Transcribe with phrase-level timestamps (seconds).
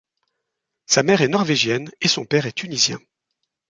[0.87, 2.97] Sa mère est norvégienne et son père est tunisien.